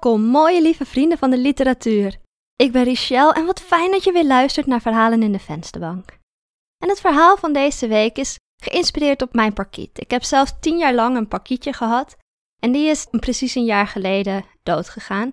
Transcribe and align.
Welkom, 0.00 0.22
mooie 0.22 0.62
lieve 0.62 0.84
vrienden 0.84 1.18
van 1.18 1.30
de 1.30 1.38
literatuur. 1.38 2.16
Ik 2.56 2.72
ben 2.72 2.84
Richelle 2.84 3.32
en 3.32 3.46
wat 3.46 3.60
fijn 3.60 3.90
dat 3.90 4.04
je 4.04 4.12
weer 4.12 4.24
luistert 4.24 4.66
naar 4.66 4.80
Verhalen 4.80 5.22
in 5.22 5.32
de 5.32 5.38
Vensterbank. 5.38 6.18
En 6.78 6.88
het 6.88 7.00
verhaal 7.00 7.36
van 7.36 7.52
deze 7.52 7.88
week 7.88 8.16
is 8.16 8.36
geïnspireerd 8.62 9.22
op 9.22 9.34
mijn 9.34 9.52
parkiet. 9.52 10.00
Ik 10.00 10.10
heb 10.10 10.22
zelf 10.22 10.58
tien 10.60 10.78
jaar 10.78 10.94
lang 10.94 11.16
een 11.16 11.28
parkietje 11.28 11.72
gehad 11.72 12.16
en 12.60 12.72
die 12.72 12.88
is 12.88 13.06
precies 13.10 13.54
een 13.54 13.64
jaar 13.64 13.86
geleden 13.86 14.44
doodgegaan. 14.62 15.32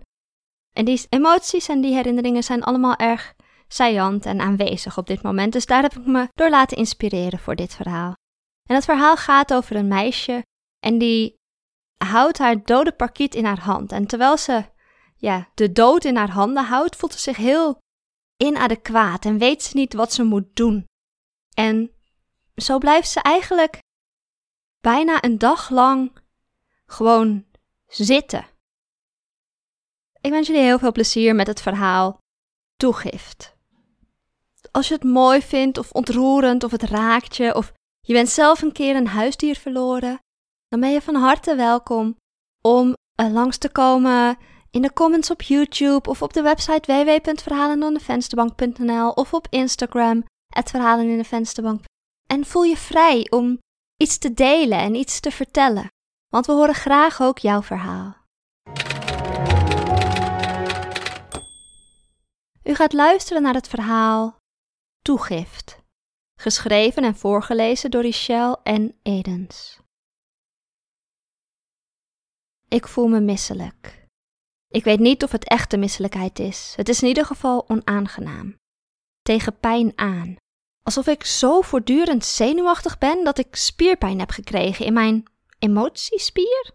En 0.76 0.86
die 0.86 1.06
emoties 1.10 1.68
en 1.68 1.82
die 1.82 1.94
herinneringen 1.94 2.44
zijn 2.44 2.64
allemaal 2.64 2.96
erg 2.96 3.34
saillant 3.68 4.26
en 4.26 4.40
aanwezig 4.40 4.98
op 4.98 5.08
dit 5.08 5.22
moment, 5.22 5.54
dus 5.54 5.66
daar 5.66 5.82
heb 5.82 5.98
ik 5.98 6.06
me 6.06 6.28
door 6.34 6.50
laten 6.50 6.78
inspireren 6.78 7.40
voor 7.40 7.56
dit 7.56 7.76
verhaal. 7.76 8.14
En 8.70 8.76
het 8.76 8.86
verhaal 8.86 9.18
gaat 9.18 9.54
over 9.54 9.76
een 9.76 9.88
meisje 9.88 10.42
en 10.80 10.98
die 10.98 11.36
houdt 11.98 12.38
haar 12.38 12.64
dode 12.64 12.92
parkiet 12.92 13.36
in 13.36 13.46
haar 13.46 13.60
hand. 13.60 13.92
En 13.92 14.08
terwijl 14.08 14.38
ze 14.38 14.66
ja, 15.16 15.50
de 15.54 15.72
dood 15.72 16.04
in 16.04 16.16
haar 16.16 16.32
handen 16.32 16.64
houdt, 16.64 16.96
voelt 16.96 17.14
ze 17.14 17.20
zich 17.20 17.38
heel 17.38 17.78
inadequaat 18.38 19.26
en 19.26 19.38
weet 19.38 19.64
ze 19.64 19.78
niet 19.78 19.94
wat 19.94 20.14
ze 20.14 20.24
moet 20.24 20.56
doen. 20.56 20.86
En 21.54 21.92
zo 22.56 22.78
blijft 22.78 23.10
ze 23.10 23.22
eigenlijk 23.22 23.80
bijna 24.82 25.24
een 25.24 25.38
dag 25.38 25.70
lang 25.70 26.18
gewoon 26.86 27.46
zitten. 27.88 28.46
Ik 30.22 30.32
wens 30.32 30.48
jullie 30.48 30.62
heel 30.62 30.80
veel 30.80 30.92
plezier 30.92 31.36
met 31.36 31.48
het 31.48 31.62
verhaal 31.62 32.18
Toegift. 32.76 33.56
Als 34.72 34.88
je 34.88 34.94
het 34.94 35.04
mooi 35.04 35.42
vindt 35.42 35.78
of 35.78 35.92
ontroerend 35.92 36.64
of 36.64 36.72
het 36.72 36.84
raakt 36.84 37.36
je 37.36 37.56
of 37.56 37.74
je 38.02 38.14
bent 38.14 38.30
zelf 38.30 38.62
een 38.62 38.72
keer 38.72 38.96
een 38.96 39.08
huisdier 39.08 39.56
verloren, 39.56 40.20
dan 40.76 40.84
ben 40.84 40.94
je 40.94 41.02
van 41.02 41.16
harte 41.16 41.56
welkom 41.56 42.18
om 42.62 42.96
uh, 43.22 43.34
langs 43.34 43.58
te 43.58 43.70
komen 43.70 44.38
in 44.72 44.82
de 44.82 44.94
comments 44.94 45.32
op 45.32 45.42
YouTube 45.42 46.10
of 46.10 46.22
op 46.22 46.34
de 46.34 46.42
website 46.42 46.94
www.verhalenindevensterbank.nl 46.94 49.10
of 49.10 49.34
op 49.34 49.48
Instagram, 49.50 50.24
@verhalenindevensterbank. 50.64 51.84
En 52.28 52.46
voel 52.46 52.64
je 52.64 52.78
vrij 52.78 53.28
om 53.30 53.60
iets 53.98 54.18
te 54.18 54.34
delen 54.34 54.80
en 54.80 54.96
iets 54.96 55.20
te 55.20 55.32
vertellen, 55.32 55.88
want 56.28 56.46
we 56.46 56.52
horen 56.52 56.76
graag 56.76 57.22
ook 57.22 57.38
jouw 57.38 57.62
verhaal. 57.62 58.16
U 62.64 62.74
gaat 62.74 62.94
luisteren 62.94 63.42
naar 63.42 63.54
het 63.54 63.68
verhaal 63.68 64.38
Toegift, 65.02 65.80
geschreven 66.40 67.04
en 67.04 67.16
voorgelezen 67.16 67.92
door 67.92 68.02
Richelle 68.02 68.60
en 68.64 69.00
Edens. 69.04 69.84
Ik 72.68 72.88
voel 72.88 73.08
me 73.08 73.20
misselijk. 73.20 74.08
Ik 74.68 74.84
weet 74.84 75.00
niet 75.00 75.24
of 75.24 75.32
het 75.32 75.48
echte 75.48 75.78
misselijkheid 75.78 76.40
is. 76.40 76.74
Het 76.76 76.90
is 76.90 77.02
in 77.02 77.08
ieder 77.08 77.26
geval 77.26 77.70
onaangenaam. 77.70 78.58
Tegen 79.22 79.60
pijn 79.60 79.92
aan. 79.96 80.36
Alsof 80.84 81.08
ik 81.08 81.24
zo 81.24 81.62
voortdurend 81.62 82.26
zenuwachtig 82.26 82.98
ben 82.98 83.24
dat 83.24 83.38
ik 83.38 83.56
spierpijn 83.56 84.20
heb 84.20 84.30
gekregen 84.30 84.86
in 84.86 84.94
mijn 84.94 85.24
emotiespier? 85.60 86.72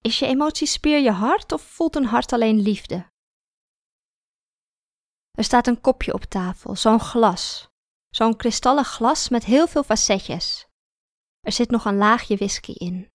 Is 0.00 0.18
je 0.18 0.26
emotiespier 0.26 0.98
je 0.98 1.10
hart 1.10 1.52
of 1.52 1.62
voelt 1.62 1.96
een 1.96 2.04
hart 2.04 2.32
alleen 2.32 2.60
liefde? 2.60 3.06
Er 5.30 5.44
staat 5.44 5.66
een 5.66 5.80
kopje 5.80 6.14
op 6.14 6.24
tafel, 6.24 6.76
zo'n 6.76 7.00
glas. 7.00 7.68
Zo'n 8.08 8.36
kristallen 8.36 8.84
glas 8.84 9.28
met 9.28 9.44
heel 9.44 9.66
veel 9.66 9.82
facetjes. 9.82 10.66
Er 11.40 11.52
zit 11.52 11.70
nog 11.70 11.84
een 11.84 11.96
laagje 11.96 12.36
whisky 12.36 12.72
in. 12.72 13.10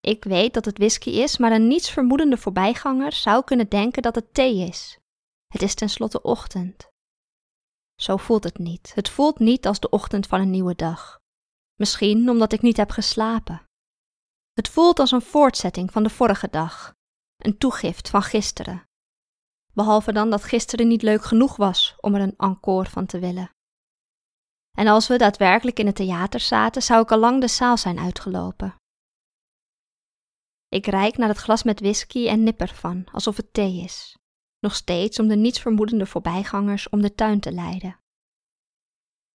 Ik 0.00 0.24
weet 0.24 0.54
dat 0.54 0.64
het 0.64 0.78
whisky 0.78 1.10
is, 1.10 1.38
maar 1.38 1.52
een 1.52 1.68
nietsvermoedende 1.68 2.36
voorbijganger 2.36 3.12
zou 3.12 3.44
kunnen 3.44 3.68
denken 3.68 4.02
dat 4.02 4.14
het 4.14 4.34
thee 4.34 4.68
is. 4.68 4.98
Het 5.46 5.62
is 5.62 5.74
tenslotte 5.74 6.22
ochtend. 6.22 6.88
Zo 8.00 8.16
voelt 8.16 8.44
het 8.44 8.58
niet. 8.58 8.94
Het 8.94 9.08
voelt 9.08 9.38
niet 9.38 9.66
als 9.66 9.80
de 9.80 9.88
ochtend 9.88 10.26
van 10.26 10.40
een 10.40 10.50
nieuwe 10.50 10.74
dag. 10.74 11.18
Misschien 11.74 12.30
omdat 12.30 12.52
ik 12.52 12.62
niet 12.62 12.76
heb 12.76 12.90
geslapen. 12.90 13.62
Het 14.52 14.68
voelt 14.68 14.98
als 14.98 15.10
een 15.10 15.22
voortzetting 15.22 15.92
van 15.92 16.02
de 16.02 16.10
vorige 16.10 16.48
dag, 16.50 16.94
een 17.36 17.58
toegift 17.58 18.10
van 18.10 18.22
gisteren. 18.22 18.82
Behalve 19.72 20.12
dan 20.12 20.30
dat 20.30 20.44
gisteren 20.44 20.88
niet 20.88 21.02
leuk 21.02 21.24
genoeg 21.24 21.56
was 21.56 21.96
om 22.00 22.14
er 22.14 22.20
een 22.20 22.36
encore 22.36 22.88
van 22.88 23.06
te 23.06 23.18
willen. 23.18 23.50
En 24.76 24.86
als 24.86 25.08
we 25.08 25.18
daadwerkelijk 25.18 25.78
in 25.78 25.86
het 25.86 25.96
theater 25.96 26.40
zaten, 26.40 26.82
zou 26.82 27.02
ik 27.02 27.12
al 27.12 27.18
lang 27.18 27.40
de 27.40 27.48
zaal 27.48 27.76
zijn 27.76 27.98
uitgelopen. 27.98 28.74
Ik 30.68 30.86
reik 30.86 31.16
naar 31.16 31.28
het 31.28 31.38
glas 31.38 31.62
met 31.62 31.80
whisky 31.80 32.28
en 32.28 32.42
nip 32.42 32.60
ervan, 32.60 33.06
alsof 33.12 33.36
het 33.36 33.52
thee 33.52 33.82
is. 33.82 34.16
Nog 34.58 34.74
steeds 34.74 35.18
om 35.18 35.28
de 35.28 35.36
nietsvermoedende 35.36 36.06
voorbijgangers 36.06 36.88
om 36.88 37.02
de 37.02 37.14
tuin 37.14 37.40
te 37.40 37.52
leiden. 37.52 38.00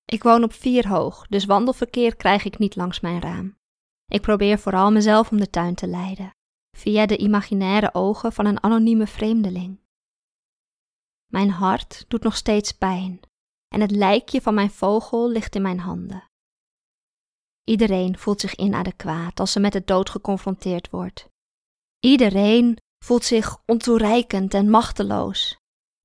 Ik 0.06 0.24
woon 0.24 0.44
op 0.44 0.54
vier 0.54 0.88
hoog, 0.88 1.28
dus 1.28 1.46
wandelverkeer 1.46 2.16
krijg 2.16 2.44
ik 2.46 2.58
niet 2.58 2.76
langs 2.76 3.00
mijn 3.00 3.22
raam. 3.22 3.58
Ik 4.06 4.22
probeer 4.22 4.60
vooral 4.60 4.92
mezelf 4.92 5.32
om 5.32 5.38
de 5.38 5.50
tuin 5.50 5.76
te 5.76 5.88
leiden, 5.88 6.36
via 6.78 7.06
de 7.06 7.18
imaginaire 7.18 7.94
ogen 7.94 8.34
van 8.34 8.46
een 8.46 8.64
anonieme 8.64 9.08
vreemdeling. 9.08 9.82
Mijn 11.32 11.50
hart 11.50 12.06
doet 12.08 12.24
nog 12.24 12.36
steeds 12.36 12.72
pijn 12.72 13.20
en 13.68 13.82
het 13.82 13.92
lijkje 13.92 14.42
van 14.42 14.54
mijn 14.54 14.70
vogel 14.70 15.30
ligt 15.30 15.56
in 15.56 15.62
mijn 15.62 15.80
handen. 15.80 16.32
Iedereen 17.64 18.18
voelt 18.18 18.40
zich 18.40 18.56
inadequaat 18.56 19.40
als 19.40 19.52
ze 19.52 19.60
met 19.60 19.72
de 19.72 19.84
dood 19.86 20.10
geconfronteerd 20.10 20.90
wordt. 20.90 21.28
Iedereen 22.00 22.78
voelt 23.06 23.24
zich 23.24 23.58
ontoereikend 23.66 24.54
en 24.54 24.70
machteloos. 24.70 25.58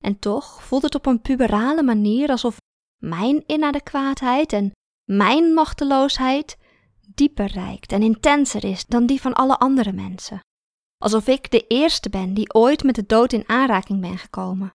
En 0.03 0.19
toch 0.19 0.63
voelt 0.63 0.83
het 0.83 0.95
op 0.95 1.05
een 1.05 1.21
puberale 1.21 1.83
manier 1.83 2.29
alsof 2.29 2.57
mijn 2.97 3.43
inadequaatheid 3.45 4.53
en 4.53 4.71
mijn 5.03 5.53
machteloosheid 5.53 6.57
dieper 7.15 7.45
reikt 7.51 7.91
en 7.91 8.01
intenser 8.01 8.63
is 8.63 8.85
dan 8.85 9.05
die 9.05 9.21
van 9.21 9.33
alle 9.33 9.57
andere 9.57 9.91
mensen. 9.91 10.39
Alsof 10.97 11.27
ik 11.27 11.51
de 11.51 11.67
eerste 11.67 12.09
ben 12.09 12.33
die 12.33 12.53
ooit 12.53 12.83
met 12.83 12.95
de 12.95 13.05
dood 13.05 13.33
in 13.33 13.49
aanraking 13.49 14.01
ben 14.01 14.17
gekomen. 14.17 14.71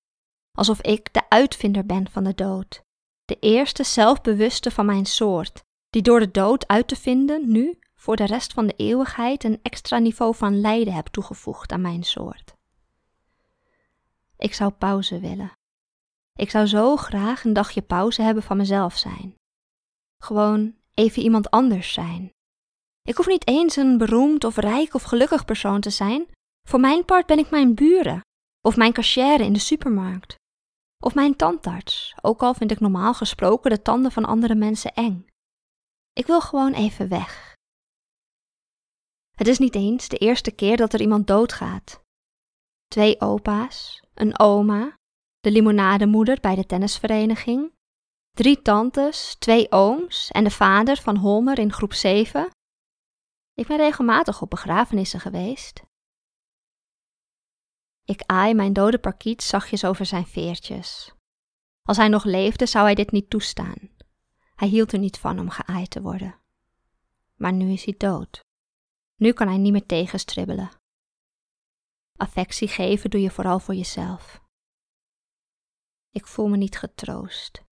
Alsof 0.58 0.80
ik 0.80 1.12
de 1.12 1.22
uitvinder 1.28 1.86
ben 1.86 2.10
van 2.10 2.24
de 2.24 2.34
dood. 2.34 2.82
De 3.24 3.38
eerste 3.40 3.84
zelfbewuste 3.84 4.70
van 4.70 4.86
mijn 4.86 5.06
soort, 5.06 5.62
die 5.94 6.02
door 6.02 6.20
de 6.20 6.30
dood 6.30 6.68
uit 6.68 6.88
te 6.88 6.96
vinden 6.96 7.50
nu 7.52 7.78
voor 7.94 8.16
de 8.16 8.26
rest 8.26 8.52
van 8.52 8.66
de 8.66 8.74
eeuwigheid 8.76 9.44
een 9.44 9.58
extra 9.62 9.98
niveau 9.98 10.34
van 10.34 10.60
lijden 10.60 10.94
heb 10.94 11.06
toegevoegd 11.06 11.72
aan 11.72 11.80
mijn 11.80 12.02
soort. 12.02 12.54
Ik 14.36 14.54
zou 14.54 14.70
pauze 14.70 15.20
willen. 15.20 15.52
Ik 16.32 16.50
zou 16.50 16.66
zo 16.66 16.96
graag 16.96 17.44
een 17.44 17.52
dagje 17.52 17.82
pauze 17.82 18.22
hebben 18.22 18.42
van 18.42 18.56
mezelf 18.56 18.96
zijn. 18.96 19.34
Gewoon 20.22 20.74
even 20.94 21.22
iemand 21.22 21.50
anders 21.50 21.92
zijn. 21.92 22.30
Ik 23.02 23.16
hoef 23.16 23.26
niet 23.26 23.46
eens 23.46 23.76
een 23.76 23.98
beroemd 23.98 24.44
of 24.44 24.56
rijk 24.56 24.94
of 24.94 25.02
gelukkig 25.02 25.44
persoon 25.44 25.80
te 25.80 25.90
zijn. 25.90 26.26
Voor 26.68 26.80
mijn 26.80 27.04
part 27.04 27.26
ben 27.26 27.38
ik 27.38 27.50
mijn 27.50 27.74
buren, 27.74 28.20
of 28.60 28.76
mijn 28.76 28.92
cashier 28.92 29.40
in 29.40 29.52
de 29.52 29.58
supermarkt, 29.58 30.34
of 31.04 31.14
mijn 31.14 31.36
tandarts, 31.36 32.14
ook 32.22 32.42
al 32.42 32.54
vind 32.54 32.70
ik 32.70 32.80
normaal 32.80 33.14
gesproken 33.14 33.70
de 33.70 33.82
tanden 33.82 34.12
van 34.12 34.24
andere 34.24 34.54
mensen 34.54 34.94
eng. 34.94 35.32
Ik 36.14 36.26
wil 36.26 36.40
gewoon 36.40 36.72
even 36.72 37.08
weg. 37.08 37.54
Het 39.36 39.46
is 39.46 39.58
niet 39.58 39.74
eens 39.74 40.08
de 40.08 40.16
eerste 40.16 40.50
keer 40.50 40.76
dat 40.76 40.92
er 40.92 41.00
iemand 41.00 41.26
doodgaat. 41.26 42.02
Twee 42.86 43.20
opa's, 43.20 44.02
een 44.14 44.38
oma, 44.38 44.96
de 45.40 45.50
limonademoeder 45.50 46.40
bij 46.40 46.54
de 46.54 46.66
tennisvereniging, 46.66 47.72
drie 48.30 48.62
tantes, 48.62 49.36
twee 49.38 49.72
ooms 49.72 50.30
en 50.30 50.44
de 50.44 50.50
vader 50.50 50.96
van 50.96 51.16
Holmer 51.16 51.58
in 51.58 51.72
groep 51.72 51.92
7. 51.92 52.50
Ik 53.54 53.66
ben 53.66 53.76
regelmatig 53.76 54.42
op 54.42 54.50
begrafenissen 54.50 55.20
geweest. 55.20 55.82
Ik 58.04 58.22
aai 58.26 58.54
mijn 58.54 58.72
dode 58.72 58.98
parkiet 58.98 59.42
zachtjes 59.42 59.84
over 59.84 60.06
zijn 60.06 60.26
veertjes. 60.26 61.12
Als 61.82 61.96
hij 61.96 62.08
nog 62.08 62.24
leefde, 62.24 62.66
zou 62.66 62.84
hij 62.84 62.94
dit 62.94 63.10
niet 63.10 63.30
toestaan. 63.30 63.83
Hij 64.54 64.68
hield 64.68 64.92
er 64.92 64.98
niet 64.98 65.18
van 65.18 65.38
om 65.38 65.50
geaaid 65.50 65.90
te 65.90 66.02
worden. 66.02 66.40
Maar 67.34 67.52
nu 67.52 67.70
is 67.70 67.84
hij 67.84 67.94
dood. 67.96 68.40
Nu 69.16 69.32
kan 69.32 69.48
hij 69.48 69.56
niet 69.56 69.72
meer 69.72 69.86
tegenstribbelen. 69.86 70.70
Affectie 72.16 72.68
geven 72.68 73.10
doe 73.10 73.20
je 73.20 73.30
vooral 73.30 73.58
voor 73.58 73.74
jezelf. 73.74 74.42
Ik 76.10 76.26
voel 76.26 76.48
me 76.48 76.56
niet 76.56 76.78
getroost. 76.78 77.62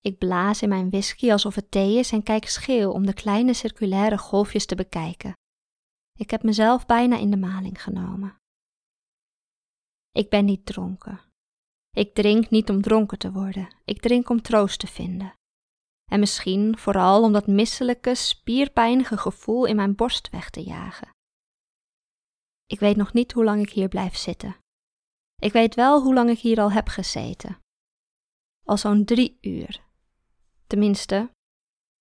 Ik 0.00 0.18
blaas 0.18 0.62
in 0.62 0.68
mijn 0.68 0.90
whisky 0.90 1.32
alsof 1.32 1.54
het 1.54 1.70
thee 1.70 1.98
is 1.98 2.12
en 2.12 2.22
kijk 2.22 2.48
scheel 2.48 2.92
om 2.92 3.06
de 3.06 3.14
kleine 3.14 3.54
circulaire 3.54 4.18
golfjes 4.18 4.66
te 4.66 4.74
bekijken. 4.74 5.32
Ik 6.12 6.30
heb 6.30 6.42
mezelf 6.42 6.86
bijna 6.86 7.16
in 7.16 7.30
de 7.30 7.36
maling 7.36 7.82
genomen. 7.82 8.36
Ik 10.10 10.30
ben 10.30 10.44
niet 10.44 10.66
dronken. 10.66 11.20
Ik 11.90 12.14
drink 12.14 12.50
niet 12.50 12.70
om 12.70 12.82
dronken 12.82 13.18
te 13.18 13.32
worden. 13.32 13.74
Ik 13.84 14.00
drink 14.00 14.28
om 14.28 14.42
troost 14.42 14.78
te 14.78 14.86
vinden. 14.86 15.37
En 16.08 16.20
misschien 16.20 16.78
vooral 16.78 17.22
om 17.22 17.32
dat 17.32 17.46
misselijke, 17.46 18.14
spierpijnige 18.14 19.16
gevoel 19.16 19.64
in 19.64 19.76
mijn 19.76 19.94
borst 19.94 20.30
weg 20.30 20.50
te 20.50 20.62
jagen. 20.62 21.08
Ik 22.66 22.80
weet 22.80 22.96
nog 22.96 23.12
niet 23.12 23.32
hoe 23.32 23.44
lang 23.44 23.62
ik 23.62 23.70
hier 23.70 23.88
blijf 23.88 24.16
zitten. 24.16 24.56
Ik 25.36 25.52
weet 25.52 25.74
wel 25.74 26.02
hoe 26.02 26.14
lang 26.14 26.30
ik 26.30 26.38
hier 26.38 26.60
al 26.60 26.72
heb 26.72 26.88
gezeten. 26.88 27.58
Al 28.64 28.76
zo'n 28.76 29.04
drie 29.04 29.38
uur. 29.40 29.80
Tenminste, 30.66 31.30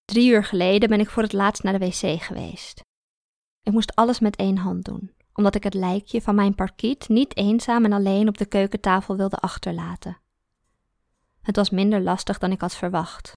drie 0.05 0.29
uur 0.29 0.43
geleden 0.43 0.89
ben 0.89 0.99
ik 0.99 1.09
voor 1.09 1.23
het 1.23 1.33
laatst 1.33 1.63
naar 1.63 1.79
de 1.79 1.85
wc 1.85 2.21
geweest. 2.21 2.81
Ik 3.61 3.71
moest 3.73 3.95
alles 3.95 4.19
met 4.19 4.35
één 4.35 4.57
hand 4.57 4.85
doen, 4.85 5.15
omdat 5.33 5.55
ik 5.55 5.63
het 5.63 5.73
lijkje 5.73 6.21
van 6.21 6.35
mijn 6.35 6.55
parkiet 6.55 7.07
niet 7.07 7.37
eenzaam 7.37 7.85
en 7.85 7.93
alleen 7.93 8.27
op 8.27 8.37
de 8.37 8.45
keukentafel 8.45 9.17
wilde 9.17 9.37
achterlaten. 9.37 10.17
Het 11.41 11.55
was 11.55 11.69
minder 11.69 12.01
lastig 12.01 12.37
dan 12.37 12.51
ik 12.51 12.61
had 12.61 12.75
verwacht. 12.75 13.31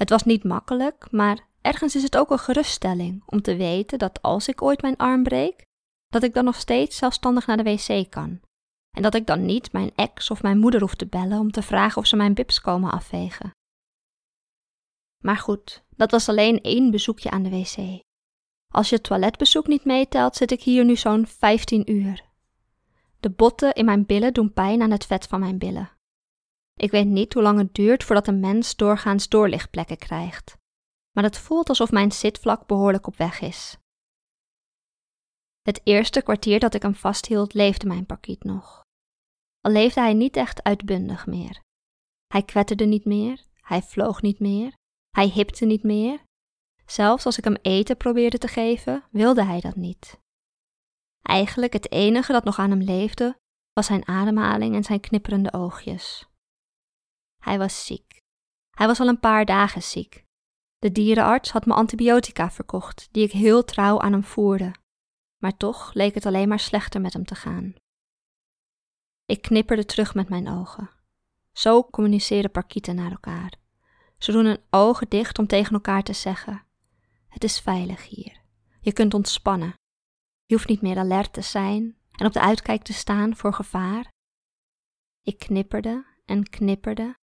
Het 0.00 0.10
was 0.10 0.22
niet 0.22 0.44
makkelijk, 0.44 1.06
maar 1.10 1.46
ergens 1.60 1.96
is 1.96 2.02
het 2.02 2.16
ook 2.16 2.30
een 2.30 2.38
geruststelling 2.38 3.22
om 3.26 3.42
te 3.42 3.56
weten 3.56 3.98
dat 3.98 4.22
als 4.22 4.48
ik 4.48 4.62
ooit 4.62 4.82
mijn 4.82 4.96
arm 4.96 5.22
breek, 5.22 5.64
dat 6.08 6.22
ik 6.22 6.34
dan 6.34 6.44
nog 6.44 6.56
steeds 6.56 6.96
zelfstandig 6.96 7.46
naar 7.46 7.56
de 7.56 7.62
wc 7.62 8.10
kan. 8.10 8.40
En 8.90 9.02
dat 9.02 9.14
ik 9.14 9.26
dan 9.26 9.46
niet 9.46 9.72
mijn 9.72 9.92
ex 9.94 10.30
of 10.30 10.42
mijn 10.42 10.58
moeder 10.58 10.80
hoef 10.80 10.94
te 10.94 11.06
bellen 11.06 11.38
om 11.38 11.50
te 11.50 11.62
vragen 11.62 12.00
of 12.00 12.06
ze 12.06 12.16
mijn 12.16 12.34
bips 12.34 12.60
komen 12.60 12.90
afvegen. 12.90 13.50
Maar 15.22 15.38
goed, 15.38 15.84
dat 15.96 16.10
was 16.10 16.28
alleen 16.28 16.60
één 16.60 16.90
bezoekje 16.90 17.30
aan 17.30 17.42
de 17.42 17.50
wc. 17.50 18.02
Als 18.72 18.88
je 18.88 18.94
het 18.94 19.04
toiletbezoek 19.04 19.66
niet 19.66 19.84
meetelt, 19.84 20.36
zit 20.36 20.50
ik 20.50 20.62
hier 20.62 20.84
nu 20.84 20.96
zo'n 20.96 21.26
15 21.26 21.90
uur. 21.92 22.24
De 23.20 23.30
botten 23.30 23.72
in 23.72 23.84
mijn 23.84 24.06
billen 24.06 24.34
doen 24.34 24.52
pijn 24.52 24.82
aan 24.82 24.90
het 24.90 25.06
vet 25.06 25.26
van 25.26 25.40
mijn 25.40 25.58
billen. 25.58 25.90
Ik 26.80 26.90
weet 26.90 27.06
niet 27.06 27.34
hoe 27.34 27.42
lang 27.42 27.58
het 27.58 27.74
duurt 27.74 28.04
voordat 28.04 28.26
een 28.26 28.40
mens 28.40 28.76
doorgaans 28.76 29.28
doorlichtplekken 29.28 29.98
krijgt, 29.98 30.56
maar 31.10 31.24
het 31.24 31.38
voelt 31.38 31.68
alsof 31.68 31.90
mijn 31.90 32.12
zitvlak 32.12 32.66
behoorlijk 32.66 33.06
op 33.06 33.16
weg 33.16 33.40
is. 33.40 33.76
Het 35.62 35.80
eerste 35.84 36.22
kwartier 36.22 36.60
dat 36.60 36.74
ik 36.74 36.82
hem 36.82 36.94
vasthield, 36.94 37.54
leefde 37.54 37.86
mijn 37.86 38.06
parkiet 38.06 38.44
nog. 38.44 38.84
Al 39.60 39.72
leefde 39.72 40.00
hij 40.00 40.14
niet 40.14 40.36
echt 40.36 40.62
uitbundig 40.62 41.26
meer. 41.26 41.62
Hij 42.26 42.42
kwetterde 42.42 42.84
niet 42.84 43.04
meer, 43.04 43.44
hij 43.54 43.82
vloog 43.82 44.22
niet 44.22 44.38
meer, 44.38 44.74
hij 45.10 45.26
hipte 45.26 45.64
niet 45.64 45.82
meer. 45.82 46.22
Zelfs 46.86 47.26
als 47.26 47.38
ik 47.38 47.44
hem 47.44 47.56
eten 47.62 47.96
probeerde 47.96 48.38
te 48.38 48.48
geven, 48.48 49.04
wilde 49.10 49.44
hij 49.44 49.60
dat 49.60 49.76
niet. 49.76 50.20
Eigenlijk 51.22 51.72
het 51.72 51.90
enige 51.90 52.32
dat 52.32 52.44
nog 52.44 52.58
aan 52.58 52.70
hem 52.70 52.82
leefde, 52.82 53.38
was 53.72 53.86
zijn 53.86 54.08
ademhaling 54.08 54.74
en 54.74 54.84
zijn 54.84 55.00
knipperende 55.00 55.52
oogjes. 55.52 56.29
Hij 57.40 57.58
was 57.58 57.86
ziek. 57.86 58.18
Hij 58.70 58.86
was 58.86 59.00
al 59.00 59.08
een 59.08 59.20
paar 59.20 59.44
dagen 59.44 59.82
ziek. 59.82 60.24
De 60.78 60.92
dierenarts 60.92 61.50
had 61.50 61.66
me 61.66 61.74
antibiotica 61.74 62.50
verkocht, 62.50 63.08
die 63.10 63.24
ik 63.24 63.32
heel 63.32 63.64
trouw 63.64 64.00
aan 64.00 64.12
hem 64.12 64.24
voerde. 64.24 64.74
Maar 65.36 65.56
toch 65.56 65.94
leek 65.94 66.14
het 66.14 66.26
alleen 66.26 66.48
maar 66.48 66.60
slechter 66.60 67.00
met 67.00 67.12
hem 67.12 67.24
te 67.24 67.34
gaan. 67.34 67.74
Ik 69.26 69.42
knipperde 69.42 69.84
terug 69.84 70.14
met 70.14 70.28
mijn 70.28 70.48
ogen. 70.48 70.90
Zo 71.52 71.84
communiceren 71.84 72.50
parkieten 72.50 72.94
naar 72.94 73.10
elkaar. 73.10 73.54
Ze 74.18 74.32
doen 74.32 74.44
hun 74.44 74.62
ogen 74.70 75.08
dicht 75.08 75.38
om 75.38 75.46
tegen 75.46 75.72
elkaar 75.74 76.02
te 76.02 76.12
zeggen: 76.12 76.64
Het 77.28 77.44
is 77.44 77.60
veilig 77.60 78.08
hier. 78.08 78.40
Je 78.80 78.92
kunt 78.92 79.14
ontspannen. 79.14 79.74
Je 80.46 80.54
hoeft 80.54 80.68
niet 80.68 80.82
meer 80.82 80.98
alert 80.98 81.32
te 81.32 81.40
zijn 81.40 81.98
en 82.10 82.26
op 82.26 82.32
de 82.32 82.40
uitkijk 82.40 82.82
te 82.82 82.92
staan 82.92 83.36
voor 83.36 83.54
gevaar. 83.54 84.12
Ik 85.22 85.38
knipperde 85.38 86.06
en 86.24 86.48
knipperde 86.48 87.18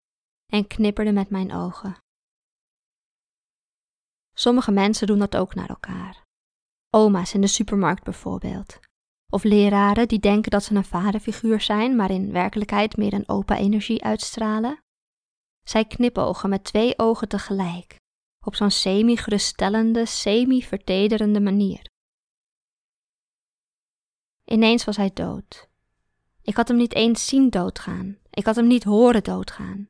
en 0.52 0.66
knipperde 0.66 1.12
met 1.12 1.30
mijn 1.30 1.52
ogen. 1.52 1.96
Sommige 4.34 4.70
mensen 4.70 5.06
doen 5.06 5.18
dat 5.18 5.36
ook 5.36 5.54
naar 5.54 5.68
elkaar. 5.68 6.24
Oma's 6.90 7.34
in 7.34 7.40
de 7.40 7.46
supermarkt 7.46 8.04
bijvoorbeeld. 8.04 8.78
Of 9.32 9.44
leraren 9.44 10.08
die 10.08 10.18
denken 10.18 10.50
dat 10.50 10.64
ze 10.64 10.74
een 10.74 10.84
vaderfiguur 10.84 11.60
zijn, 11.60 11.96
maar 11.96 12.10
in 12.10 12.32
werkelijkheid 12.32 12.96
meer 12.96 13.12
een 13.12 13.28
opa-energie 13.28 14.02
uitstralen. 14.02 14.82
Zij 15.64 15.84
knipogen 15.84 16.48
met 16.48 16.64
twee 16.64 16.98
ogen 16.98 17.28
tegelijk, 17.28 17.96
op 18.46 18.54
zo'n 18.54 18.70
semi-geruststellende, 18.70 20.06
semi-vertederende 20.06 21.40
manier. 21.40 21.90
Ineens 24.44 24.84
was 24.84 24.96
hij 24.96 25.10
dood. 25.14 25.68
Ik 26.42 26.56
had 26.56 26.68
hem 26.68 26.76
niet 26.76 26.94
eens 26.94 27.26
zien 27.26 27.50
doodgaan. 27.50 28.18
Ik 28.30 28.44
had 28.44 28.56
hem 28.56 28.66
niet 28.66 28.84
horen 28.84 29.24
doodgaan. 29.24 29.88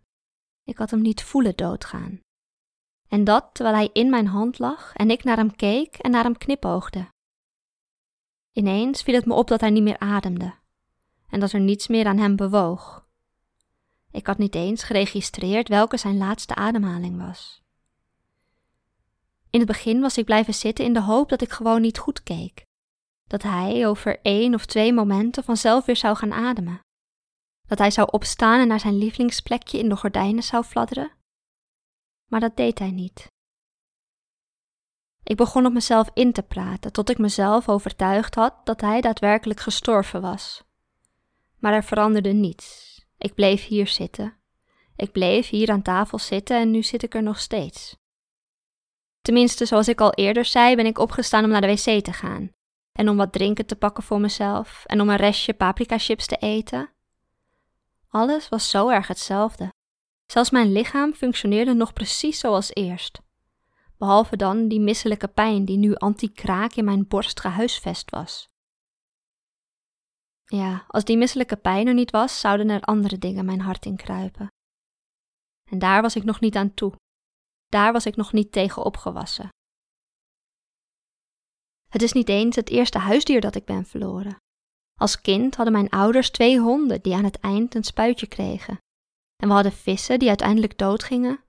Ik 0.68 0.78
had 0.78 0.90
hem 0.90 1.00
niet 1.00 1.22
voelen 1.22 1.56
doodgaan. 1.56 2.20
En 3.08 3.24
dat 3.24 3.50
terwijl 3.52 3.76
hij 3.76 3.90
in 3.92 4.10
mijn 4.10 4.26
hand 4.26 4.58
lag 4.58 4.92
en 4.94 5.10
ik 5.10 5.24
naar 5.24 5.36
hem 5.36 5.56
keek 5.56 5.96
en 5.96 6.10
naar 6.10 6.22
hem 6.22 6.36
knipoogde. 6.36 7.08
Ineens 8.52 9.02
viel 9.02 9.14
het 9.14 9.26
me 9.26 9.34
op 9.34 9.48
dat 9.48 9.60
hij 9.60 9.70
niet 9.70 9.82
meer 9.82 9.98
ademde 9.98 10.54
en 11.28 11.40
dat 11.40 11.52
er 11.52 11.60
niets 11.60 11.86
meer 11.86 12.06
aan 12.06 12.18
hem 12.18 12.36
bewoog. 12.36 13.06
Ik 14.10 14.26
had 14.26 14.38
niet 14.38 14.54
eens 14.54 14.82
geregistreerd 14.82 15.68
welke 15.68 15.96
zijn 15.96 16.16
laatste 16.16 16.54
ademhaling 16.54 17.18
was. 17.26 17.62
In 19.50 19.58
het 19.58 19.68
begin 19.68 20.00
was 20.00 20.18
ik 20.18 20.24
blijven 20.24 20.54
zitten 20.54 20.84
in 20.84 20.92
de 20.92 21.02
hoop 21.02 21.28
dat 21.28 21.42
ik 21.42 21.50
gewoon 21.50 21.80
niet 21.80 21.98
goed 21.98 22.22
keek. 22.22 22.66
Dat 23.26 23.42
hij 23.42 23.86
over 23.86 24.20
één 24.22 24.54
of 24.54 24.66
twee 24.66 24.92
momenten 24.92 25.44
vanzelf 25.44 25.84
weer 25.84 25.96
zou 25.96 26.16
gaan 26.16 26.32
ademen. 26.32 26.80
Dat 27.68 27.78
hij 27.78 27.90
zou 27.90 28.08
opstaan 28.10 28.60
en 28.60 28.68
naar 28.68 28.80
zijn 28.80 28.98
lievelingsplekje 28.98 29.78
in 29.78 29.88
de 29.88 29.96
gordijnen 29.96 30.42
zou 30.42 30.64
fladderen. 30.64 31.12
Maar 32.26 32.40
dat 32.40 32.56
deed 32.56 32.78
hij 32.78 32.90
niet. 32.90 33.26
Ik 35.22 35.36
begon 35.36 35.66
op 35.66 35.72
mezelf 35.72 36.10
in 36.14 36.32
te 36.32 36.42
praten 36.42 36.92
tot 36.92 37.10
ik 37.10 37.18
mezelf 37.18 37.68
overtuigd 37.68 38.34
had 38.34 38.54
dat 38.64 38.80
hij 38.80 39.00
daadwerkelijk 39.00 39.60
gestorven 39.60 40.20
was. 40.20 40.64
Maar 41.58 41.72
er 41.72 41.84
veranderde 41.84 42.32
niets. 42.32 42.86
Ik 43.18 43.34
bleef 43.34 43.66
hier 43.66 43.86
zitten. 43.86 44.36
Ik 44.96 45.12
bleef 45.12 45.48
hier 45.48 45.70
aan 45.70 45.82
tafel 45.82 46.18
zitten 46.18 46.56
en 46.56 46.70
nu 46.70 46.82
zit 46.82 47.02
ik 47.02 47.14
er 47.14 47.22
nog 47.22 47.40
steeds. 47.40 47.96
Tenminste, 49.20 49.66
zoals 49.66 49.88
ik 49.88 50.00
al 50.00 50.12
eerder 50.12 50.44
zei, 50.44 50.76
ben 50.76 50.86
ik 50.86 50.98
opgestaan 50.98 51.44
om 51.44 51.50
naar 51.50 51.60
de 51.60 51.66
wc 51.66 52.04
te 52.04 52.12
gaan. 52.12 52.52
En 52.92 53.08
om 53.08 53.16
wat 53.16 53.32
drinken 53.32 53.66
te 53.66 53.76
pakken 53.76 54.02
voor 54.02 54.20
mezelf 54.20 54.84
en 54.86 55.00
om 55.00 55.08
een 55.08 55.16
restje 55.16 55.54
paprika 55.54 55.98
chips 55.98 56.26
te 56.26 56.36
eten. 56.36 56.92
Alles 58.08 58.48
was 58.48 58.70
zo 58.70 58.88
erg 58.88 59.06
hetzelfde. 59.06 59.72
Zelfs 60.26 60.50
mijn 60.50 60.72
lichaam 60.72 61.12
functioneerde 61.12 61.74
nog 61.74 61.92
precies 61.92 62.38
zoals 62.38 62.74
eerst. 62.74 63.20
Behalve 63.96 64.36
dan 64.36 64.68
die 64.68 64.80
misselijke 64.80 65.28
pijn 65.28 65.64
die 65.64 65.76
nu 65.76 65.94
anti-kraak 65.94 66.74
in 66.74 66.84
mijn 66.84 67.08
borst 67.08 67.40
gehuisvest 67.40 68.10
was. 68.10 68.48
Ja, 70.44 70.84
als 70.88 71.04
die 71.04 71.16
misselijke 71.16 71.56
pijn 71.56 71.86
er 71.86 71.94
niet 71.94 72.10
was, 72.10 72.40
zouden 72.40 72.68
er 72.68 72.80
andere 72.80 73.18
dingen 73.18 73.44
mijn 73.44 73.60
hart 73.60 73.84
in 73.84 73.96
kruipen. 73.96 74.48
En 75.64 75.78
daar 75.78 76.02
was 76.02 76.16
ik 76.16 76.24
nog 76.24 76.40
niet 76.40 76.56
aan 76.56 76.74
toe. 76.74 76.94
Daar 77.66 77.92
was 77.92 78.06
ik 78.06 78.16
nog 78.16 78.32
niet 78.32 78.52
tegen 78.52 78.84
opgewassen. 78.84 79.48
Het 81.88 82.02
is 82.02 82.12
niet 82.12 82.28
eens 82.28 82.56
het 82.56 82.68
eerste 82.68 82.98
huisdier 82.98 83.40
dat 83.40 83.54
ik 83.54 83.64
ben 83.64 83.84
verloren. 83.84 84.36
Als 84.98 85.20
kind 85.20 85.54
hadden 85.54 85.74
mijn 85.74 85.88
ouders 85.88 86.30
twee 86.30 86.60
honden 86.60 87.02
die 87.02 87.14
aan 87.14 87.24
het 87.24 87.40
eind 87.40 87.74
een 87.74 87.84
spuitje 87.84 88.26
kregen. 88.26 88.80
En 89.36 89.48
we 89.48 89.54
hadden 89.54 89.72
vissen 89.72 90.18
die 90.18 90.28
uiteindelijk 90.28 90.78
doodgingen. 90.78 91.40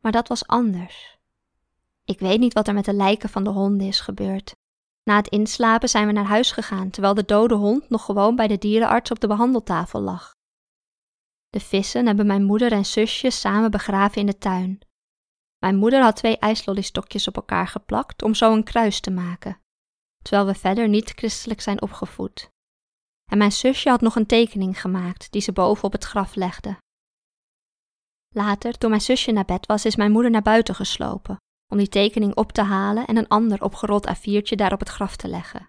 Maar 0.00 0.12
dat 0.12 0.28
was 0.28 0.46
anders. 0.46 1.18
Ik 2.04 2.18
weet 2.18 2.38
niet 2.38 2.52
wat 2.52 2.68
er 2.68 2.74
met 2.74 2.84
de 2.84 2.94
lijken 2.94 3.28
van 3.28 3.44
de 3.44 3.50
honden 3.50 3.86
is 3.86 4.00
gebeurd. 4.00 4.54
Na 5.04 5.16
het 5.16 5.28
inslapen 5.28 5.88
zijn 5.88 6.06
we 6.06 6.12
naar 6.12 6.24
huis 6.24 6.52
gegaan, 6.52 6.90
terwijl 6.90 7.14
de 7.14 7.24
dode 7.24 7.54
hond 7.54 7.88
nog 7.88 8.04
gewoon 8.04 8.36
bij 8.36 8.46
de 8.46 8.58
dierenarts 8.58 9.10
op 9.10 9.20
de 9.20 9.26
behandeltafel 9.26 10.00
lag. 10.00 10.34
De 11.50 11.60
vissen 11.60 12.06
hebben 12.06 12.26
mijn 12.26 12.44
moeder 12.44 12.72
en 12.72 12.86
zusje 12.86 13.30
samen 13.30 13.70
begraven 13.70 14.20
in 14.20 14.26
de 14.26 14.38
tuin. 14.38 14.78
Mijn 15.58 15.76
moeder 15.76 16.02
had 16.02 16.16
twee 16.16 16.38
ijslollystokjes 16.38 17.28
op 17.28 17.36
elkaar 17.36 17.68
geplakt 17.68 18.22
om 18.22 18.34
zo 18.34 18.52
een 18.52 18.64
kruis 18.64 19.00
te 19.00 19.10
maken, 19.10 19.60
terwijl 20.22 20.46
we 20.46 20.54
verder 20.54 20.88
niet 20.88 21.10
christelijk 21.10 21.60
zijn 21.60 21.82
opgevoed. 21.82 22.54
En 23.30 23.38
mijn 23.38 23.52
zusje 23.52 23.88
had 23.88 24.00
nog 24.00 24.16
een 24.16 24.26
tekening 24.26 24.80
gemaakt 24.80 25.32
die 25.32 25.40
ze 25.40 25.52
boven 25.52 25.84
op 25.84 25.92
het 25.92 26.04
graf 26.04 26.34
legde. 26.34 26.76
Later, 28.34 28.78
toen 28.78 28.90
mijn 28.90 29.02
zusje 29.02 29.32
naar 29.32 29.44
bed 29.44 29.66
was, 29.66 29.84
is 29.84 29.96
mijn 29.96 30.12
moeder 30.12 30.30
naar 30.30 30.42
buiten 30.42 30.74
geslopen 30.74 31.36
om 31.68 31.78
die 31.78 31.88
tekening 31.88 32.34
op 32.34 32.52
te 32.52 32.62
halen 32.62 33.06
en 33.06 33.16
een 33.16 33.28
ander 33.28 33.62
opgerold 33.62 34.08
A4'tje 34.08 34.54
daar 34.56 34.72
op 34.72 34.80
het 34.80 34.88
graf 34.88 35.16
te 35.16 35.28
leggen. 35.28 35.68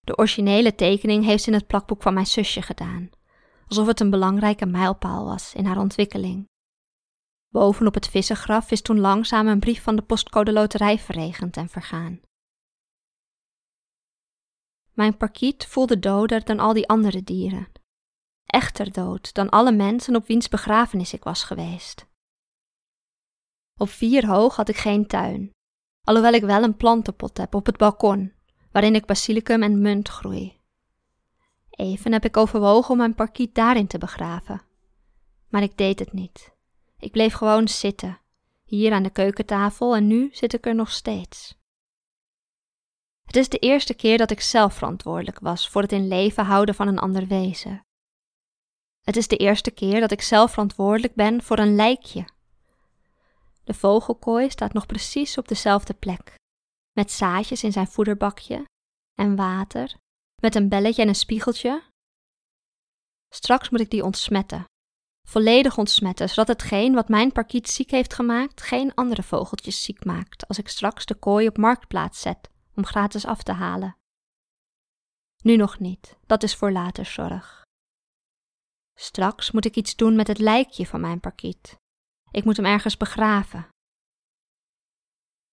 De 0.00 0.16
originele 0.16 0.74
tekening 0.74 1.24
heeft 1.24 1.42
ze 1.42 1.50
in 1.50 1.56
het 1.56 1.66
plakboek 1.66 2.02
van 2.02 2.14
mijn 2.14 2.26
zusje 2.26 2.62
gedaan, 2.62 3.10
alsof 3.66 3.86
het 3.86 4.00
een 4.00 4.10
belangrijke 4.10 4.66
mijlpaal 4.66 5.24
was 5.24 5.54
in 5.54 5.64
haar 5.64 5.78
ontwikkeling. 5.78 6.48
Bovenop 7.48 7.94
het 7.94 8.08
vissengraf 8.08 8.70
is 8.70 8.82
toen 8.82 9.00
langzaam 9.00 9.46
een 9.46 9.60
brief 9.60 9.82
van 9.82 9.96
de 9.96 10.02
postcode 10.02 10.52
loterij 10.52 10.98
verregend 10.98 11.56
en 11.56 11.68
vergaan. 11.68 12.20
Mijn 15.00 15.16
parkiet 15.16 15.66
voelde 15.66 15.98
doder 15.98 16.44
dan 16.44 16.58
al 16.58 16.72
die 16.72 16.88
andere 16.88 17.22
dieren. 17.22 17.68
Echter 18.46 18.92
dood 18.92 19.34
dan 19.34 19.48
alle 19.48 19.72
mensen 19.72 20.16
op 20.16 20.26
wiens 20.26 20.48
begrafenis 20.48 21.12
ik 21.12 21.24
was 21.24 21.44
geweest. 21.44 22.06
Op 23.76 23.88
vier 23.88 24.26
hoog 24.26 24.56
had 24.56 24.68
ik 24.68 24.76
geen 24.76 25.06
tuin, 25.06 25.50
alhoewel 26.02 26.32
ik 26.32 26.42
wel 26.42 26.62
een 26.62 26.76
plantenpot 26.76 27.38
heb 27.38 27.54
op 27.54 27.66
het 27.66 27.76
balkon, 27.76 28.32
waarin 28.72 28.94
ik 28.94 29.06
basilicum 29.06 29.62
en 29.62 29.80
munt 29.80 30.08
groei. 30.08 30.60
Even 31.70 32.12
heb 32.12 32.24
ik 32.24 32.36
overwogen 32.36 32.90
om 32.90 32.96
mijn 32.96 33.14
parkiet 33.14 33.54
daarin 33.54 33.86
te 33.86 33.98
begraven. 33.98 34.62
Maar 35.48 35.62
ik 35.62 35.76
deed 35.76 35.98
het 35.98 36.12
niet. 36.12 36.52
Ik 36.98 37.12
bleef 37.12 37.34
gewoon 37.34 37.68
zitten, 37.68 38.20
hier 38.64 38.92
aan 38.92 39.02
de 39.02 39.10
keukentafel 39.10 39.96
en 39.96 40.06
nu 40.06 40.28
zit 40.32 40.52
ik 40.52 40.66
er 40.66 40.74
nog 40.74 40.90
steeds. 40.90 41.59
Het 43.30 43.38
is 43.38 43.48
de 43.48 43.58
eerste 43.58 43.94
keer 43.94 44.18
dat 44.18 44.30
ik 44.30 44.40
zelf 44.40 44.74
verantwoordelijk 44.74 45.38
was 45.38 45.68
voor 45.68 45.82
het 45.82 45.92
in 45.92 46.08
leven 46.08 46.44
houden 46.44 46.74
van 46.74 46.88
een 46.88 46.98
ander 46.98 47.26
wezen. 47.26 47.80
Het 49.00 49.16
is 49.16 49.28
de 49.28 49.36
eerste 49.36 49.70
keer 49.70 50.00
dat 50.00 50.10
ik 50.10 50.22
zelf 50.22 50.50
verantwoordelijk 50.50 51.14
ben 51.14 51.42
voor 51.42 51.58
een 51.58 51.74
lijkje. 51.74 52.28
De 53.64 53.74
vogelkooi 53.74 54.50
staat 54.50 54.72
nog 54.72 54.86
precies 54.86 55.38
op 55.38 55.48
dezelfde 55.48 55.94
plek, 55.94 56.34
met 56.92 57.12
zaadjes 57.12 57.62
in 57.62 57.72
zijn 57.72 57.86
voederbakje 57.86 58.64
en 59.14 59.36
water, 59.36 59.94
met 60.42 60.54
een 60.54 60.68
belletje 60.68 61.02
en 61.02 61.08
een 61.08 61.14
spiegeltje. 61.14 61.82
Straks 63.34 63.68
moet 63.70 63.80
ik 63.80 63.90
die 63.90 64.04
ontsmetten, 64.04 64.64
volledig 65.28 65.78
ontsmetten, 65.78 66.28
zodat 66.28 66.48
hetgeen 66.48 66.94
wat 66.94 67.08
mijn 67.08 67.32
parkiet 67.32 67.68
ziek 67.68 67.90
heeft 67.90 68.14
gemaakt 68.14 68.62
geen 68.62 68.94
andere 68.94 69.22
vogeltjes 69.22 69.82
ziek 69.82 70.04
maakt 70.04 70.48
als 70.48 70.58
ik 70.58 70.68
straks 70.68 71.06
de 71.06 71.14
kooi 71.14 71.48
op 71.48 71.56
marktplaats 71.56 72.20
zet 72.20 72.50
om 72.80 72.86
gratis 72.86 73.24
af 73.26 73.42
te 73.42 73.52
halen. 73.52 73.96
Nu 75.42 75.56
nog 75.56 75.78
niet, 75.78 76.18
dat 76.26 76.42
is 76.42 76.54
voor 76.54 76.72
later 76.72 77.04
zorg. 77.06 77.64
Straks 78.94 79.50
moet 79.50 79.64
ik 79.64 79.76
iets 79.76 79.96
doen 79.96 80.16
met 80.16 80.26
het 80.26 80.38
lijkje 80.38 80.86
van 80.86 81.00
mijn 81.00 81.20
parkiet. 81.20 81.78
Ik 82.30 82.44
moet 82.44 82.56
hem 82.56 82.66
ergens 82.66 82.96
begraven. 82.96 83.68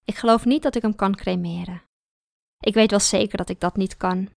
Ik 0.03 0.15
geloof 0.15 0.45
niet 0.45 0.63
dat 0.63 0.75
ik 0.75 0.81
hem 0.81 0.95
kan 0.95 1.15
cremeren. 1.15 1.83
Ik 2.59 2.73
weet 2.73 2.89
wel 2.89 2.99
zeker 2.99 3.37
dat 3.37 3.49
ik 3.49 3.59
dat 3.59 3.75
niet 3.75 3.97
kan. 3.97 4.29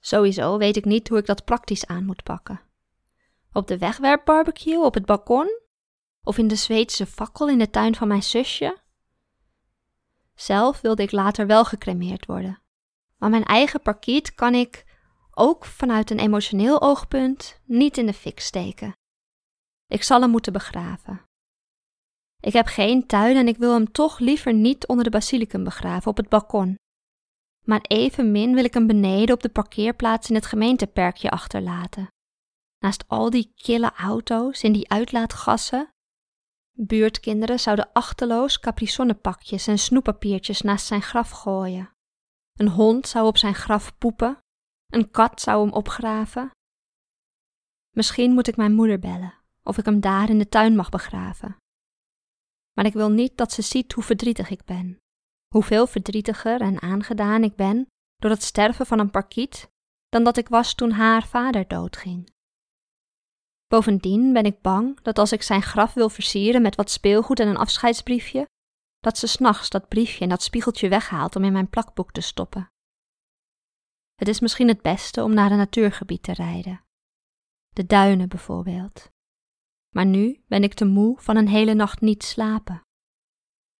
Sowieso 0.00 0.58
weet 0.58 0.76
ik 0.76 0.84
niet 0.84 1.08
hoe 1.08 1.18
ik 1.18 1.26
dat 1.26 1.44
praktisch 1.44 1.86
aan 1.86 2.04
moet 2.04 2.22
pakken. 2.22 2.60
Op 3.52 3.66
de 3.66 3.78
wegwerpbarbecue 3.78 4.84
op 4.84 4.94
het 4.94 5.06
balkon? 5.06 5.60
Of 6.22 6.38
in 6.38 6.48
de 6.48 6.56
Zweedse 6.56 7.06
fakkel 7.06 7.48
in 7.48 7.58
de 7.58 7.70
tuin 7.70 7.94
van 7.94 8.08
mijn 8.08 8.22
zusje? 8.22 8.84
Zelf 10.36 10.80
wilde 10.80 11.02
ik 11.02 11.12
later 11.12 11.46
wel 11.46 11.64
gecremeerd 11.64 12.26
worden. 12.26 12.62
Maar 13.16 13.30
mijn 13.30 13.44
eigen 13.44 13.80
parkiet 13.80 14.34
kan 14.34 14.54
ik, 14.54 14.84
ook 15.30 15.64
vanuit 15.64 16.10
een 16.10 16.18
emotioneel 16.18 16.82
oogpunt, 16.82 17.60
niet 17.64 17.98
in 17.98 18.06
de 18.06 18.12
fik 18.12 18.40
steken. 18.40 18.92
Ik 19.86 20.02
zal 20.02 20.20
hem 20.20 20.30
moeten 20.30 20.52
begraven. 20.52 21.24
Ik 22.40 22.52
heb 22.52 22.66
geen 22.66 23.06
tuin 23.06 23.36
en 23.36 23.48
ik 23.48 23.56
wil 23.56 23.72
hem 23.72 23.92
toch 23.92 24.18
liever 24.18 24.54
niet 24.54 24.86
onder 24.86 25.04
de 25.04 25.10
basilicum 25.10 25.64
begraven 25.64 26.10
op 26.10 26.16
het 26.16 26.28
balkon. 26.28 26.78
Maar 27.64 27.80
evenmin 27.80 28.54
wil 28.54 28.64
ik 28.64 28.74
hem 28.74 28.86
beneden 28.86 29.34
op 29.34 29.42
de 29.42 29.48
parkeerplaats 29.48 30.28
in 30.28 30.34
het 30.34 30.46
gemeenteperkje 30.46 31.30
achterlaten. 31.30 32.08
Naast 32.78 33.04
al 33.08 33.30
die 33.30 33.52
kille 33.54 33.92
auto's 33.96 34.62
en 34.62 34.72
die 34.72 34.90
uitlaatgassen 34.90 35.90
Buurtkinderen 36.78 37.60
zouden 37.60 37.92
achteloos 37.92 38.60
caprisonnepakjes 38.60 39.66
en 39.66 39.78
snoeppapiertjes 39.78 40.60
naast 40.60 40.86
zijn 40.86 41.02
graf 41.02 41.30
gooien. 41.30 41.90
Een 42.52 42.68
hond 42.68 43.08
zou 43.08 43.26
op 43.26 43.36
zijn 43.36 43.54
graf 43.54 43.98
poepen, 43.98 44.38
een 44.86 45.10
kat 45.10 45.40
zou 45.40 45.64
hem 45.64 45.72
opgraven. 45.72 46.50
Misschien 47.90 48.32
moet 48.32 48.46
ik 48.48 48.56
mijn 48.56 48.74
moeder 48.74 48.98
bellen, 48.98 49.34
of 49.62 49.78
ik 49.78 49.84
hem 49.84 50.00
daar 50.00 50.30
in 50.30 50.38
de 50.38 50.48
tuin 50.48 50.76
mag 50.76 50.88
begraven. 50.88 51.56
Maar 52.72 52.86
ik 52.86 52.92
wil 52.92 53.10
niet 53.10 53.36
dat 53.36 53.52
ze 53.52 53.62
ziet 53.62 53.92
hoe 53.92 54.04
verdrietig 54.04 54.50
ik 54.50 54.64
ben, 54.64 54.98
hoeveel 55.54 55.86
verdrietiger 55.86 56.60
en 56.60 56.82
aangedaan 56.82 57.42
ik 57.42 57.56
ben 57.56 57.86
door 58.16 58.30
het 58.30 58.42
sterven 58.42 58.86
van 58.86 58.98
een 58.98 59.10
parkiet 59.10 59.68
dan 60.08 60.24
dat 60.24 60.36
ik 60.36 60.48
was 60.48 60.74
toen 60.74 60.90
haar 60.90 61.26
vader 61.26 61.68
doodging. 61.68 62.34
Bovendien 63.68 64.32
ben 64.32 64.44
ik 64.44 64.60
bang 64.60 65.00
dat 65.00 65.18
als 65.18 65.32
ik 65.32 65.42
zijn 65.42 65.62
graf 65.62 65.94
wil 65.94 66.08
versieren 66.08 66.62
met 66.62 66.74
wat 66.76 66.90
speelgoed 66.90 67.40
en 67.40 67.48
een 67.48 67.56
afscheidsbriefje, 67.56 68.48
dat 68.98 69.18
ze 69.18 69.26
s'nachts 69.26 69.70
dat 69.70 69.88
briefje 69.88 70.22
en 70.22 70.28
dat 70.28 70.42
spiegeltje 70.42 70.88
weghaalt 70.88 71.36
om 71.36 71.44
in 71.44 71.52
mijn 71.52 71.70
plakboek 71.70 72.12
te 72.12 72.20
stoppen. 72.20 72.70
Het 74.14 74.28
is 74.28 74.40
misschien 74.40 74.68
het 74.68 74.82
beste 74.82 75.22
om 75.22 75.34
naar 75.34 75.50
een 75.50 75.56
natuurgebied 75.56 76.22
te 76.22 76.32
rijden. 76.32 76.84
De 77.68 77.86
duinen 77.86 78.28
bijvoorbeeld. 78.28 79.10
Maar 79.94 80.06
nu 80.06 80.42
ben 80.46 80.62
ik 80.62 80.74
te 80.74 80.84
moe 80.84 81.20
van 81.20 81.36
een 81.36 81.48
hele 81.48 81.74
nacht 81.74 82.00
niet 82.00 82.24
slapen. 82.24 82.80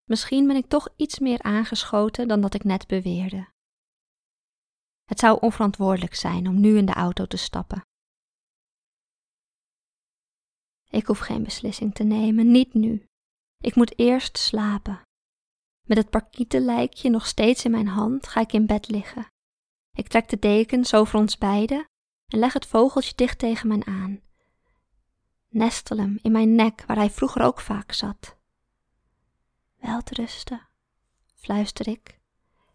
Misschien 0.03 0.47
ben 0.47 0.55
ik 0.55 0.67
toch 0.67 0.89
iets 0.95 1.19
meer 1.19 1.41
aangeschoten 1.41 2.27
dan 2.27 2.41
dat 2.41 2.53
ik 2.53 2.63
net 2.63 2.87
beweerde. 2.87 3.47
Het 5.05 5.19
zou 5.19 5.39
onverantwoordelijk 5.39 6.15
zijn 6.15 6.47
om 6.47 6.59
nu 6.59 6.77
in 6.77 6.85
de 6.85 6.93
auto 6.93 7.25
te 7.25 7.37
stappen 7.37 7.86
Ik 10.97 11.05
hoef 11.05 11.19
geen 11.19 11.43
beslissing 11.43 11.95
te 11.95 12.03
nemen, 12.03 12.51
niet 12.51 12.73
nu. 12.73 13.05
Ik 13.57 13.75
moet 13.75 13.99
eerst 13.99 14.37
slapen. 14.37 15.01
Met 15.87 15.97
het 15.97 16.09
parkietenlijkje 16.09 17.09
nog 17.09 17.25
steeds 17.25 17.65
in 17.65 17.71
mijn 17.71 17.87
hand 17.87 18.27
ga 18.27 18.41
ik 18.41 18.53
in 18.53 18.65
bed 18.65 18.87
liggen. 18.87 19.27
Ik 19.93 20.07
trek 20.07 20.29
de 20.29 20.39
dekens 20.39 20.93
over 20.93 21.19
ons 21.19 21.37
beiden 21.37 21.87
en 22.27 22.39
leg 22.39 22.53
het 22.53 22.65
vogeltje 22.65 23.15
dicht 23.15 23.39
tegen 23.39 23.67
mij 23.67 23.81
aan. 23.85 24.21
Nestel 25.49 25.97
hem 25.97 26.19
in 26.21 26.31
mijn 26.31 26.55
nek 26.55 26.83
waar 26.85 26.97
hij 26.97 27.09
vroeger 27.09 27.41
ook 27.41 27.59
vaak 27.59 27.91
zat. 27.91 28.37
Wel 29.75 30.01
te 30.01 30.13
rusten, 30.13 30.67
fluister 31.35 31.87
ik 31.87 32.19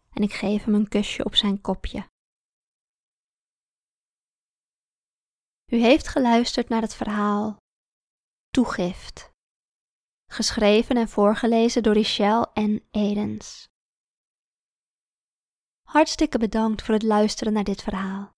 en 0.09 0.23
ik 0.23 0.33
geef 0.33 0.63
hem 0.63 0.73
een 0.73 0.87
kusje 0.87 1.25
op 1.25 1.35
zijn 1.35 1.61
kopje. 1.61 2.07
U 5.65 5.77
heeft 5.77 6.07
geluisterd 6.07 6.69
naar 6.69 6.81
het 6.81 6.95
verhaal 6.95 7.61
Toegift. 8.53 9.31
Geschreven 10.31 10.97
en 10.97 11.09
voorgelezen 11.09 11.83
door 11.83 11.93
Richelle 11.93 12.49
en 12.53 12.83
Edens. 12.91 13.67
Hartstikke 15.87 16.37
bedankt 16.37 16.81
voor 16.81 16.93
het 16.93 17.03
luisteren 17.03 17.53
naar 17.53 17.63
dit 17.63 17.81
verhaal. 17.81 18.31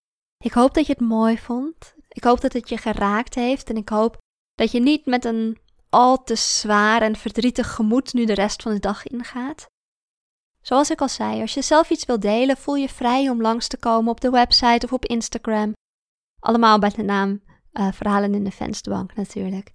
Ik 0.44 0.52
hoop 0.52 0.74
dat 0.74 0.86
je 0.86 0.92
het 0.92 1.00
mooi 1.00 1.38
vond. 1.38 1.94
Ik 2.08 2.24
hoop 2.24 2.40
dat 2.40 2.52
het 2.52 2.68
je 2.68 2.76
geraakt 2.76 3.34
heeft 3.34 3.70
en 3.70 3.76
ik 3.76 3.88
hoop 3.88 4.18
dat 4.54 4.70
je 4.70 4.80
niet 4.80 5.06
met 5.06 5.24
een 5.24 5.58
al 5.88 6.22
te 6.22 6.34
zwaar 6.34 7.02
en 7.02 7.16
verdrietig 7.16 7.74
gemoed 7.74 8.12
nu 8.12 8.24
de 8.24 8.34
rest 8.34 8.62
van 8.62 8.72
de 8.72 8.80
dag 8.80 9.06
ingaat. 9.06 9.66
Zoals 10.60 10.90
ik 10.90 11.00
al 11.00 11.08
zei, 11.08 11.40
als 11.40 11.54
je 11.54 11.62
zelf 11.62 11.90
iets 11.90 12.04
wilt 12.04 12.22
delen, 12.22 12.56
voel 12.56 12.76
je 12.76 12.88
vrij 12.88 13.28
om 13.28 13.40
langs 13.40 13.68
te 13.68 13.78
komen 13.78 14.10
op 14.10 14.20
de 14.20 14.30
website 14.30 14.86
of 14.86 14.92
op 14.92 15.04
Instagram. 15.04 15.72
Allemaal 16.40 16.78
bij 16.78 16.90
de 16.90 17.02
naam 17.02 17.42
uh, 17.72 17.92
Verhalen 17.92 18.34
in 18.34 18.44
de 18.44 18.50
Vensterbank 18.50 19.14
natuurlijk. 19.14 19.74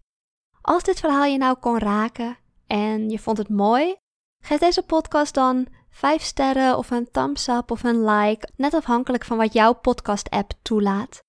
Als 0.61 0.83
dit 0.83 0.99
verhaal 0.99 1.25
je 1.25 1.37
nou 1.37 1.57
kon 1.57 1.79
raken 1.79 2.37
en 2.67 3.09
je 3.09 3.19
vond 3.19 3.37
het 3.37 3.49
mooi, 3.49 3.95
geef 4.43 4.59
deze 4.59 4.83
podcast 4.83 5.33
dan 5.33 5.67
5 5.89 6.21
sterren 6.21 6.77
of 6.77 6.91
een 6.91 7.11
thumbs 7.11 7.47
up 7.47 7.71
of 7.71 7.83
een 7.83 8.05
like, 8.05 8.49
net 8.55 8.73
afhankelijk 8.73 9.25
van 9.25 9.37
wat 9.37 9.53
jouw 9.53 9.73
podcast-app 9.73 10.51
toelaat. 10.61 11.19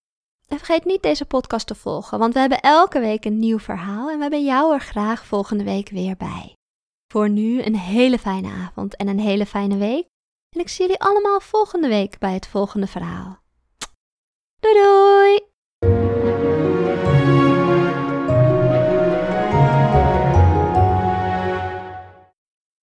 En 0.48 0.56
vergeet 0.56 0.84
niet 0.84 1.02
deze 1.02 1.24
podcast 1.24 1.66
te 1.66 1.74
volgen, 1.74 2.18
want 2.18 2.34
we 2.34 2.40
hebben 2.40 2.60
elke 2.60 3.00
week 3.00 3.24
een 3.24 3.38
nieuw 3.38 3.58
verhaal 3.58 4.10
en 4.10 4.16
we 4.16 4.22
hebben 4.22 4.44
jou 4.44 4.74
er 4.74 4.80
graag 4.80 5.26
volgende 5.26 5.64
week 5.64 5.88
weer 5.88 6.16
bij. 6.16 6.54
Voor 7.12 7.28
nu 7.28 7.62
een 7.62 7.76
hele 7.76 8.18
fijne 8.18 8.48
avond 8.48 8.96
en 8.96 9.08
een 9.08 9.20
hele 9.20 9.46
fijne 9.46 9.76
week. 9.76 10.06
En 10.54 10.60
ik 10.60 10.68
zie 10.68 10.84
jullie 10.84 11.00
allemaal 11.00 11.40
volgende 11.40 11.88
week 11.88 12.18
bij 12.18 12.32
het 12.32 12.46
volgende 12.46 12.86
verhaal. 12.86 13.38
Doei 14.60 14.74
doei! 14.74 15.51